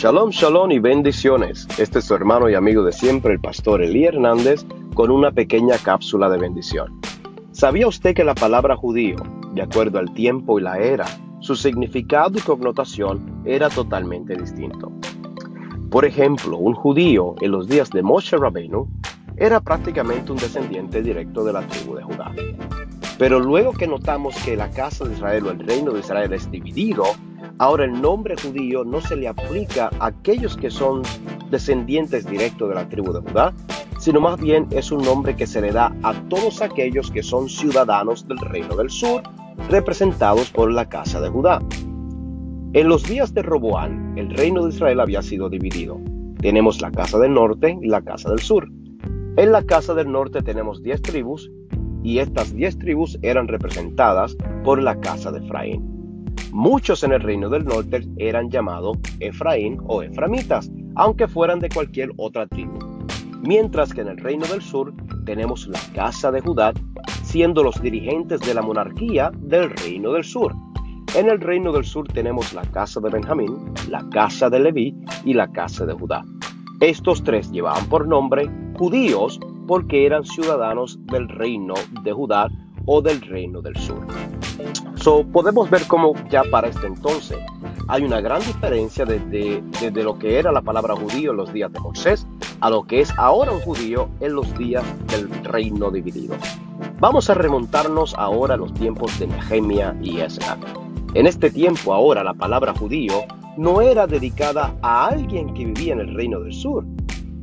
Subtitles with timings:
[0.00, 1.66] Shalom, shalom y bendiciones.
[1.76, 5.76] Este es su hermano y amigo de siempre, el pastor Elí Hernández, con una pequeña
[5.76, 7.00] cápsula de bendición.
[7.50, 9.16] ¿Sabía usted que la palabra judío,
[9.54, 11.04] de acuerdo al tiempo y la era,
[11.40, 14.92] su significado y connotación era totalmente distinto?
[15.90, 18.86] Por ejemplo, un judío en los días de Moshe Rabbeinu
[19.36, 22.32] era prácticamente un descendiente directo de la tribu de Judá.
[23.18, 26.48] Pero luego que notamos que la casa de Israel o el reino de Israel es
[26.52, 27.02] dividido,
[27.60, 31.02] Ahora el nombre judío no se le aplica a aquellos que son
[31.50, 33.52] descendientes directos de la tribu de Judá,
[33.98, 37.48] sino más bien es un nombre que se le da a todos aquellos que son
[37.48, 39.22] ciudadanos del reino del sur,
[39.68, 41.60] representados por la casa de Judá.
[42.74, 45.98] En los días de Roboán, el reino de Israel había sido dividido.
[46.40, 48.68] Tenemos la casa del norte y la casa del sur.
[49.36, 51.50] En la casa del norte tenemos diez tribus
[52.04, 55.97] y estas diez tribus eran representadas por la casa de Efraín.
[56.52, 62.10] Muchos en el reino del norte eran llamados Efraín o Eframitas, aunque fueran de cualquier
[62.16, 62.78] otra tribu.
[63.42, 64.94] Mientras que en el reino del sur
[65.26, 66.72] tenemos la casa de Judá,
[67.22, 70.54] siendo los dirigentes de la monarquía del reino del sur.
[71.14, 73.56] En el reino del sur tenemos la casa de Benjamín,
[73.90, 76.24] la casa de Leví y la casa de Judá.
[76.80, 82.48] Estos tres llevaban por nombre judíos porque eran ciudadanos del reino de Judá
[82.86, 84.06] o del reino del sur.
[85.08, 87.38] So, podemos ver cómo ya para este entonces
[87.86, 91.72] hay una gran diferencia desde, desde lo que era la palabra judío en los días
[91.72, 92.26] de Moisés
[92.60, 96.34] a lo que es ahora un judío en los días del reino dividido.
[97.00, 100.58] Vamos a remontarnos ahora a los tiempos de Nehemia y Ezra.
[101.14, 103.24] En este tiempo ahora la palabra judío
[103.56, 106.84] no era dedicada a alguien que vivía en el reino del sur,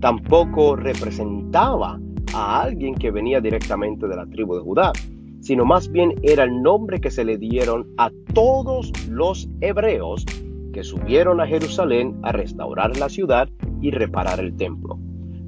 [0.00, 2.00] tampoco representaba
[2.32, 4.92] a alguien que venía directamente de la tribu de Judá,
[5.40, 10.24] sino más bien era el nombre que se le dieron a todos los hebreos
[10.72, 13.48] que subieron a Jerusalén a restaurar la ciudad
[13.80, 14.98] y reparar el templo.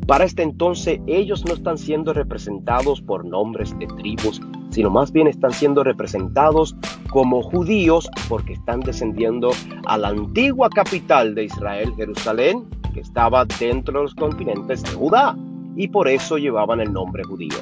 [0.07, 5.29] Para este entonces ellos no están siendo representados por nombres de tribus, sino más bien
[5.29, 6.75] están siendo representados
[7.11, 9.51] como judíos porque están descendiendo
[9.86, 15.36] a la antigua capital de Israel, Jerusalén, que estaba dentro de los continentes de Judá,
[15.77, 17.57] y por eso llevaban el nombre judío.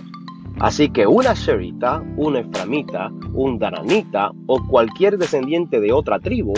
[0.59, 6.55] Así que una Sherita, un Eframita, un Dananita o cualquier descendiente de otra tribu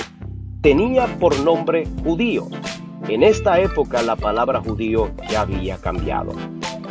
[0.60, 2.46] tenía por nombre judío.
[3.08, 6.32] En esta época la palabra judío ya había cambiado.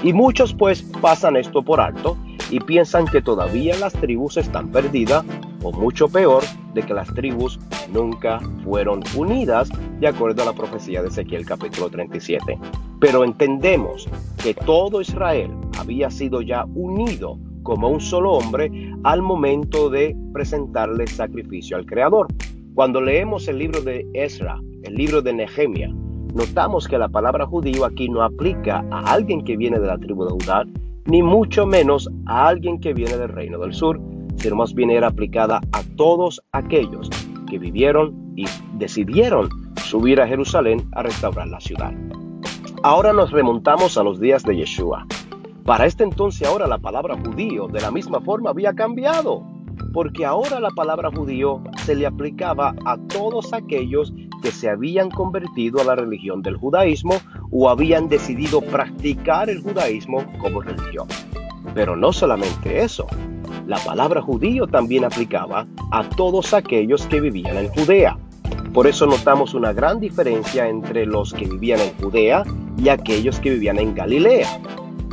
[0.03, 2.17] Y muchos pues pasan esto por alto
[2.49, 5.23] y piensan que todavía las tribus están perdidas
[5.63, 7.59] o mucho peor de que las tribus
[7.91, 9.69] nunca fueron unidas
[9.99, 12.57] de acuerdo a la profecía de Ezequiel capítulo 37.
[12.99, 14.07] Pero entendemos
[14.41, 18.71] que todo Israel había sido ya unido como un solo hombre
[19.03, 22.27] al momento de presentarle sacrificio al Creador.
[22.73, 25.89] Cuando leemos el libro de Ezra, el libro de Nehemia,
[26.33, 30.25] notamos que la palabra judío aquí no aplica a alguien que viene de la tribu
[30.25, 30.63] de Judá,
[31.05, 33.99] ni mucho menos a alguien que viene del reino del sur,
[34.37, 37.09] sino más bien era aplicada a todos aquellos
[37.57, 39.49] vivieron y decidieron
[39.83, 41.93] subir a Jerusalén a restaurar la ciudad.
[42.83, 45.05] Ahora nos remontamos a los días de Yeshua.
[45.65, 49.43] Para este entonces ahora la palabra judío de la misma forma había cambiado,
[49.93, 55.79] porque ahora la palabra judío se le aplicaba a todos aquellos que se habían convertido
[55.79, 57.15] a la religión del judaísmo
[57.51, 61.07] o habían decidido practicar el judaísmo como religión.
[61.75, 63.05] Pero no solamente eso,
[63.71, 68.17] la palabra judío también aplicaba a todos aquellos que vivían en Judea.
[68.73, 72.43] Por eso notamos una gran diferencia entre los que vivían en Judea
[72.77, 74.59] y aquellos que vivían en Galilea.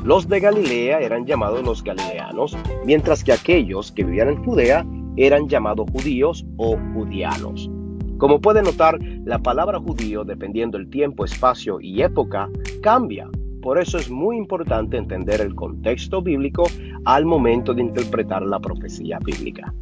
[0.03, 4.85] Los de Galilea eran llamados los galileanos, mientras que aquellos que vivían en Judea
[5.17, 7.71] eran llamados judíos o judianos.
[8.19, 12.51] Como puede notar, la palabra judío, dependiendo el tiempo, espacio y época,
[12.83, 13.31] cambia.
[13.63, 16.65] Por eso es muy importante entender el contexto bíblico
[17.05, 19.73] al momento de interpretar la profecía bíblica.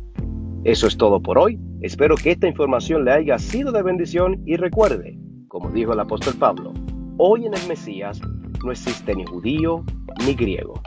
[0.65, 1.61] Eso es todo por hoy.
[1.81, 6.35] Espero que esta información le haya sido de bendición y recuerde, como dijo el apóstol
[6.39, 6.73] Pablo,
[7.19, 8.21] hoy en el Mesías
[8.65, 9.85] no existe ni judío
[10.25, 10.81] ni griego.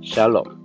[0.00, 0.63] Shalom.